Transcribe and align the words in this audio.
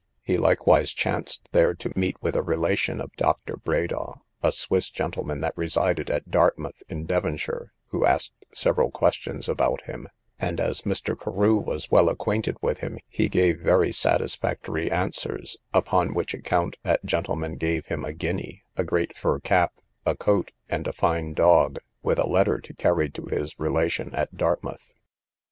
He 0.23 0.39
likewise 0.39 0.91
chanced 0.93 1.47
there 1.51 1.75
to 1.75 1.93
meet 1.95 2.19
with 2.23 2.35
a 2.35 2.41
relation 2.41 2.99
of 2.99 3.15
Dr. 3.17 3.55
Bredaw, 3.57 4.21
a 4.41 4.51
Swiss 4.51 4.89
gentleman, 4.89 5.41
that 5.41 5.55
resided 5.55 6.09
at 6.09 6.31
Dartmouth, 6.31 6.81
in 6.89 7.05
Devonshire, 7.05 7.71
who 7.89 8.03
asked 8.03 8.33
several 8.51 8.89
questions 8.89 9.47
about 9.47 9.83
him; 9.83 10.07
and 10.39 10.59
as 10.59 10.81
Mr. 10.89 11.15
Carew 11.15 11.55
was 11.55 11.91
well 11.91 12.09
acquainted 12.09 12.57
with 12.63 12.79
him, 12.79 12.97
he 13.09 13.29
gave 13.29 13.59
very 13.59 13.91
satisfactory 13.91 14.89
answers, 14.89 15.55
upon 15.71 16.15
which 16.15 16.33
account 16.33 16.77
that 16.81 17.05
gentleman 17.05 17.55
gave 17.55 17.85
him 17.85 18.03
a 18.03 18.11
guinea, 18.11 18.63
a 18.75 18.83
great 18.83 19.15
fur 19.15 19.37
cap, 19.39 19.71
a 20.03 20.15
coat, 20.15 20.51
and 20.67 20.87
a 20.87 20.93
fine 20.93 21.35
dog, 21.35 21.77
with 22.01 22.17
a 22.17 22.27
letter 22.27 22.57
to 22.59 22.73
carry 22.73 23.07
to 23.11 23.27
his 23.27 23.59
relation 23.59 24.11
at 24.15 24.35
Dartmouth. 24.35 24.93